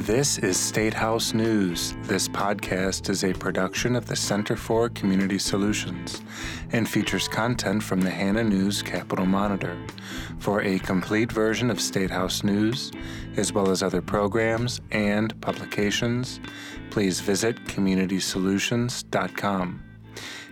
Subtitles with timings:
[0.00, 1.94] This is State House News.
[2.04, 6.22] This podcast is a production of the Center for Community Solutions
[6.72, 9.76] and features content from the Hannah News Capital Monitor.
[10.38, 12.92] For a complete version of State House News,
[13.36, 16.40] as well as other programs and publications,
[16.88, 19.82] please visit communitysolutions.com.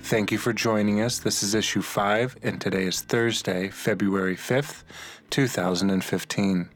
[0.00, 1.18] Thank you for joining us.
[1.18, 4.84] This is issue 5, and today is Thursday, February 5th,
[5.28, 6.70] 2015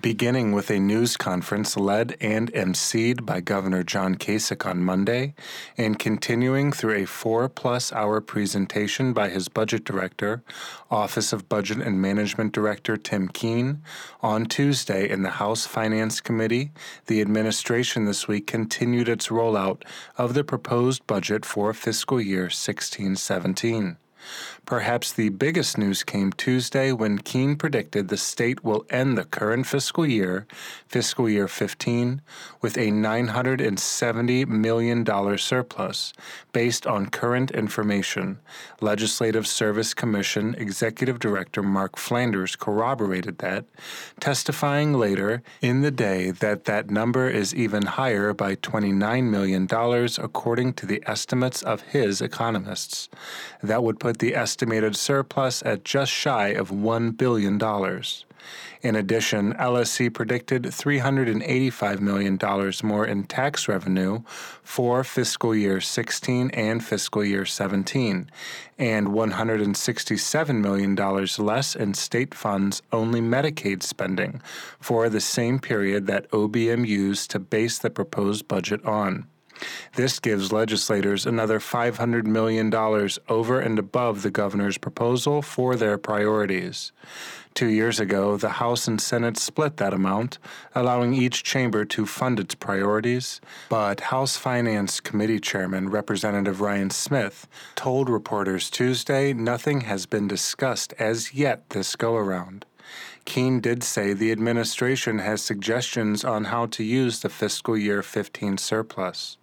[0.00, 5.34] beginning with a news conference led and emceed by Governor John Kasich on Monday,
[5.76, 10.42] and continuing through a four plus hour presentation by his budget director,
[10.90, 13.82] Office of Budget and Management Director Tim Keen.
[14.22, 16.70] On Tuesday in the House Finance Committee,
[17.06, 19.82] the administration this week continued its rollout
[20.16, 23.96] of the proposed budget for fiscal year 1617.
[24.66, 29.66] Perhaps the biggest news came Tuesday when Keen predicted the state will end the current
[29.66, 30.46] fiscal year,
[30.88, 32.22] fiscal year 15,
[32.62, 36.12] with a $970 million surplus
[36.52, 38.38] based on current information.
[38.80, 43.64] Legislative Service Commission Executive Director Mark Flanders corroborated that,
[44.20, 49.68] testifying later in the day that that number is even higher by $29 million
[50.18, 53.08] according to the estimates of his economists.
[53.62, 57.58] That would put the estimated surplus at just shy of $1 billion.
[58.82, 62.38] In addition, LSC predicted $385 million
[62.82, 64.20] more in tax revenue
[64.62, 68.30] for fiscal year 16 and fiscal year 17,
[68.76, 70.94] and $167 million
[71.38, 74.42] less in state funds only Medicaid spending
[74.78, 79.26] for the same period that OBM used to base the proposed budget on.
[79.94, 82.74] This gives legislators another $500 million
[83.28, 86.92] over and above the governor's proposal for their priorities.
[87.54, 90.38] Two years ago, the House and Senate split that amount,
[90.74, 93.40] allowing each chamber to fund its priorities.
[93.68, 97.46] But House Finance Committee Chairman Representative Ryan Smith
[97.76, 102.66] told reporters Tuesday nothing has been discussed as yet this go around.
[103.24, 108.58] Keen did say the administration has suggestions on how to use the fiscal year 15
[108.58, 109.38] surplus.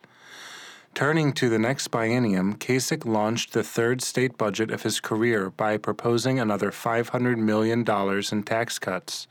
[0.93, 5.77] Turning to the next biennium, Kasich launched the third state budget of his career by
[5.77, 7.85] proposing another $500 million
[8.31, 9.25] in tax cuts,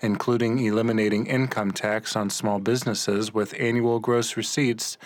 [0.00, 4.96] including eliminating income tax on small businesses with annual gross receipts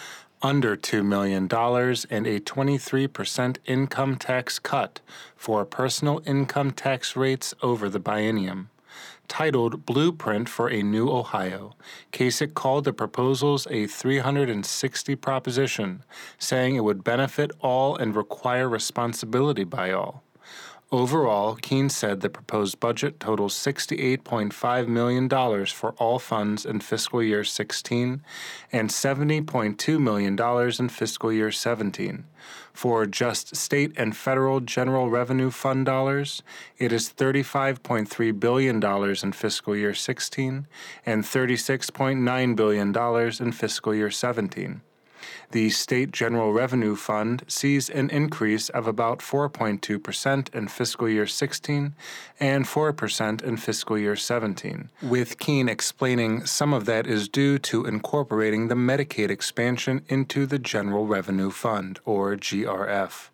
[0.43, 5.01] under $2 million and a 23% income tax cut
[5.35, 8.67] for personal income tax rates over the biennium
[9.29, 11.75] titled Blueprint for a New Ohio.
[12.13, 16.05] Kasich called the proposals a 360 proposition,
[16.39, 20.26] saying it would benefit all and require responsibility by all.
[20.93, 25.29] Overall, Keen said the proposed budget totals $68.5 million
[25.67, 28.23] for all funds in fiscal year 16
[28.71, 30.39] and $70.2 million
[30.79, 32.25] in fiscal year 17.
[32.73, 36.45] For just state and federal general revenue fund dollars,
[36.79, 38.81] it is $35.3 billion
[39.25, 40.69] in fiscal year 16
[41.05, 42.97] and $36.9 billion
[43.41, 44.83] in fiscal year 17
[45.51, 51.95] the State General Revenue Fund sees an increase of about 4.2% in fiscal year 16
[52.41, 57.87] and 4% in fiscal year 17, with Keen explaining some of that is due to
[57.87, 63.31] incorporating the Medicaid expansion into the General Revenue Fund, or GRF.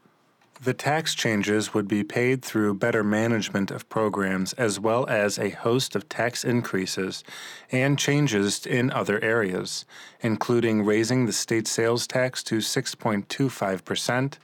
[0.65, 5.51] The tax changes would be paid through better management of programs as well as a
[5.51, 7.25] host of tax increases
[7.73, 9.85] and changes in other areas,
[10.21, 14.35] including raising the state sales tax to 6.25%,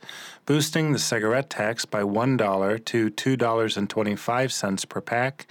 [0.44, 5.46] boosting the cigarette tax by $1 to $2.25 per pack,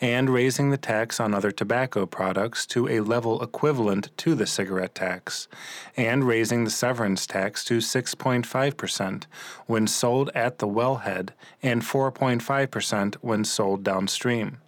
[0.00, 4.94] and raising the tax on other tobacco products to a level equivalent to the cigarette
[4.94, 5.48] tax,
[5.96, 9.24] and raising the severance tax to 6.5%
[9.66, 11.30] when sold at the wellhead
[11.62, 14.58] and 4.5% when sold downstream.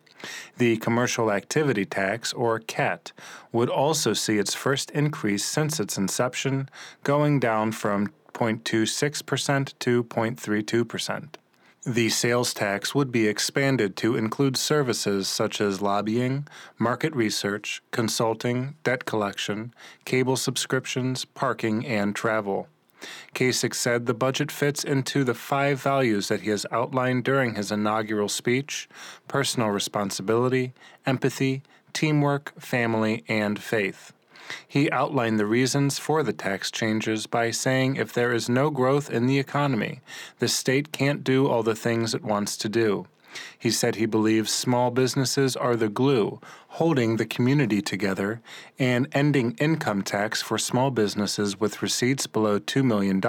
[0.56, 3.12] The Commercial Activity Tax, or CAT,
[3.52, 6.68] would also see its first increase since its inception,
[7.02, 11.34] going down from 0.26% to 0.32%.
[11.86, 16.48] The sales tax would be expanded to include services such as lobbying,
[16.78, 19.74] market research, consulting, debt collection,
[20.06, 22.68] cable subscriptions, parking, and travel.
[23.34, 27.70] Kasich said the budget fits into the five values that he has outlined during his
[27.70, 28.88] inaugural speech
[29.28, 30.72] personal responsibility,
[31.06, 31.62] empathy,
[31.92, 34.12] teamwork, family, and faith.
[34.66, 39.10] He outlined the reasons for the tax changes by saying if there is no growth
[39.10, 40.00] in the economy,
[40.38, 43.06] the state can't do all the things it wants to do.
[43.58, 46.40] He said he believes small businesses are the glue
[46.74, 48.42] holding the community together,
[48.80, 53.22] and ending income tax for small businesses with receipts below $2 million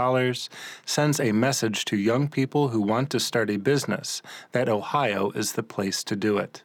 [0.84, 5.52] sends a message to young people who want to start a business that Ohio is
[5.52, 6.63] the place to do it.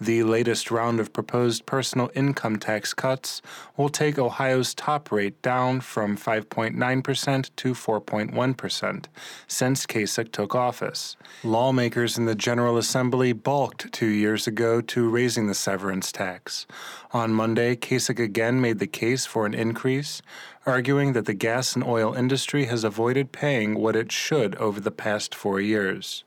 [0.00, 3.42] The latest round of proposed personal income tax cuts
[3.76, 9.04] will take Ohio's top rate down from 5.9% to 4.1%
[9.46, 11.16] since Kasich took office.
[11.42, 16.66] Lawmakers in the General Assembly balked two years ago to raising the severance tax.
[17.12, 20.22] On Monday, Kasich again made the case for an increase,
[20.66, 24.90] arguing that the gas and oil industry has avoided paying what it should over the
[24.90, 26.24] past four years.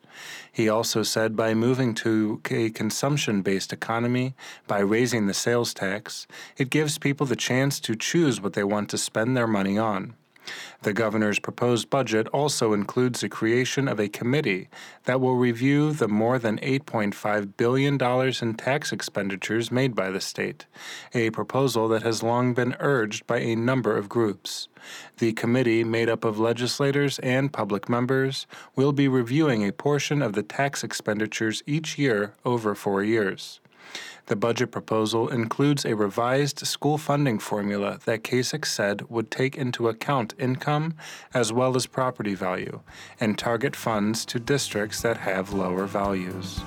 [0.52, 4.36] He also said by moving to a consumption based economy,
[4.68, 6.28] by raising the sales tax,
[6.58, 10.16] it gives people the chance to choose what they want to spend their money on.
[10.82, 14.70] The governor's proposed budget also includes the creation of a committee
[15.04, 18.02] that will review the more than $8.5 billion
[18.42, 20.66] in tax expenditures made by the state,
[21.14, 24.68] a proposal that has long been urged by a number of groups.
[25.18, 30.34] The committee, made up of legislators and public members, will be reviewing a portion of
[30.34, 33.60] the tax expenditures each year over four years.
[34.28, 39.90] The budget proposal includes a revised school funding formula that Kasich said would take into
[39.90, 40.94] account income
[41.34, 42.82] as well as property value
[43.20, 46.62] and target funds to districts that have lower values.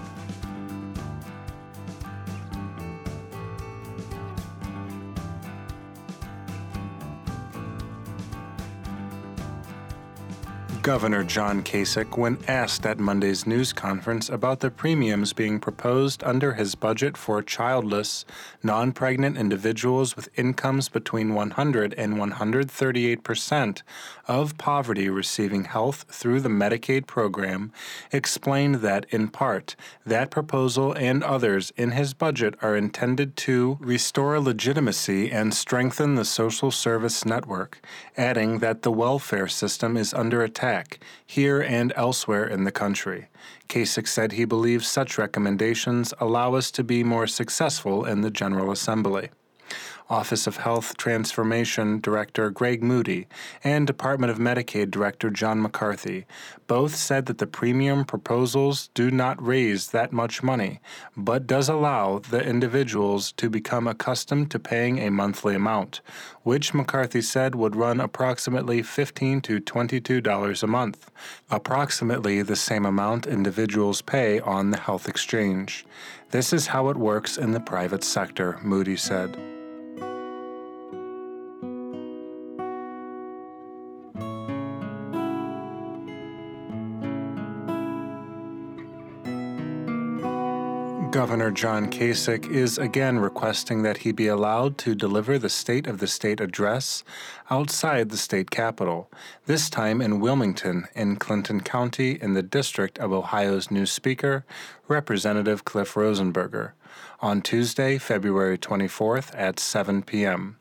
[10.84, 16.52] Governor John Kasich, when asked at Monday's news conference about the premiums being proposed under
[16.52, 18.26] his budget for childless,
[18.62, 23.82] non pregnant individuals with incomes between 100 and 138 percent
[24.28, 27.72] of poverty receiving health through the Medicaid program,
[28.12, 34.38] explained that, in part, that proposal and others in his budget are intended to restore
[34.38, 37.80] legitimacy and strengthen the social service network,
[38.18, 40.73] adding that the welfare system is under attack
[41.26, 43.28] here and elsewhere in the country.
[43.68, 48.70] Kasich said he believes such recommendations allow us to be more successful in the General
[48.70, 49.30] Assembly.
[50.10, 53.26] Office of Health Transformation Director Greg Moody
[53.62, 56.26] and Department of Medicaid Director John McCarthy
[56.66, 60.80] both said that the premium proposals do not raise that much money,
[61.16, 66.02] but does allow the individuals to become accustomed to paying a monthly amount,
[66.42, 71.10] which McCarthy said would run approximately 15 to $22 a month,
[71.50, 75.86] approximately the same amount individuals pay on the health exchange.
[76.30, 79.53] This is how it works in the private sector, Moody said.
[91.14, 96.00] Governor John Kasich is again requesting that he be allowed to deliver the State of
[96.00, 97.04] the State address
[97.48, 99.08] outside the state capitol,
[99.46, 104.44] this time in Wilmington, in Clinton County, in the district of Ohio's new Speaker,
[104.88, 106.72] Representative Cliff Rosenberger,
[107.20, 110.56] on Tuesday, February 24th at 7 p.m.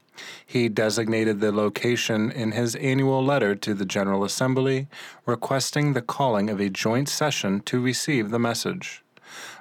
[0.45, 4.85] He designated the location in his annual letter to the General Assembly,
[5.25, 9.02] requesting the calling of a joint session to receive the message.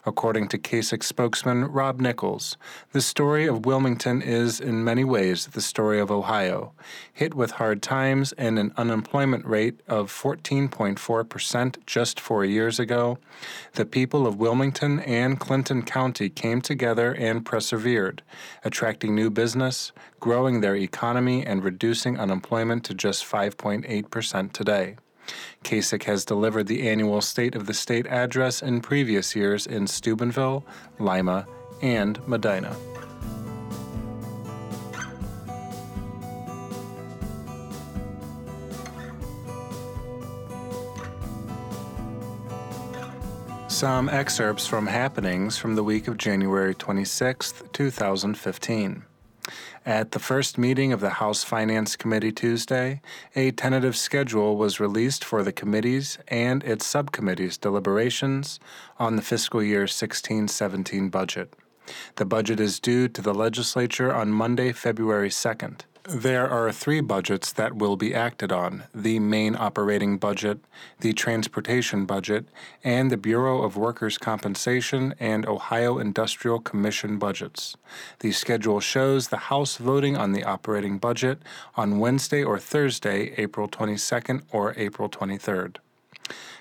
[0.04, 2.56] According to Kasich spokesman Rob Nichols,
[2.90, 6.72] the story of Wilmington is in many ways the story of Ohio.
[7.12, 13.18] Hit with hard times and an unemployment rate of 14.4% just four years ago,
[13.74, 18.22] the people of Wilmington and Clinton County came together and persevered,
[18.64, 24.96] attracting new business, growing their economy, and reducing unemployment to just 5.8% today.
[25.64, 30.64] Kasich has delivered the annual State of the State address in previous years in Steubenville,
[30.98, 31.46] Lima,
[31.80, 32.76] and Medina.
[43.68, 49.02] Some excerpts from happenings from the week of January 26, 2015.
[49.84, 53.00] At the first meeting of the House Finance Committee Tuesday,
[53.34, 58.60] a tentative schedule was released for the committee's and its subcommittees' deliberations
[59.00, 61.54] on the fiscal year 16 17 budget.
[62.14, 65.80] The budget is due to the legislature on Monday, February 2nd.
[66.08, 70.58] There are three budgets that will be acted on the main operating budget,
[70.98, 72.46] the transportation budget,
[72.82, 77.76] and the Bureau of Workers' Compensation and Ohio Industrial Commission budgets.
[78.18, 81.38] The schedule shows the House voting on the operating budget
[81.76, 85.76] on Wednesday or Thursday, April 22nd or April 23rd.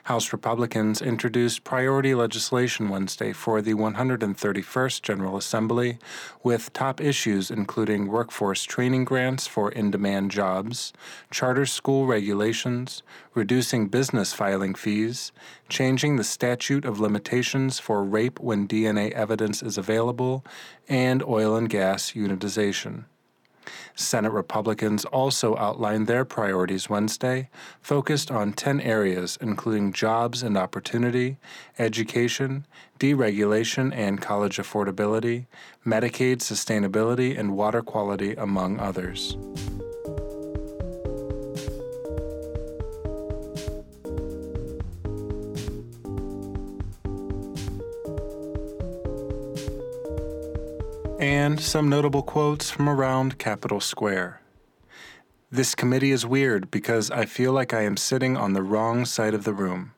[0.06, 6.00] House Republicans introduced priority legislation Wednesday for the 131st General Assembly,
[6.44, 10.92] with top issues including workforce training grants for in demand jobs,
[11.30, 13.04] charter school regulations,
[13.36, 15.32] reducing business filing fees,
[15.70, 20.44] changing the statute of limitations for rape when DNA evidence is available,
[20.90, 23.06] and oil and gas unitization.
[23.96, 27.50] Senate Republicans also outlined their priorities Wednesday,
[27.82, 31.38] focused on 10 areas, including jobs and opportunity,
[31.78, 32.66] education,
[33.00, 35.46] deregulation and college affordability,
[35.86, 39.38] Medicaid sustainability, and water quality, among others.
[51.22, 54.42] And some notable quotes from around Capitol Square.
[55.52, 59.36] This committee is weird because I feel like I am sitting on the wrong side
[59.36, 59.94] of the room.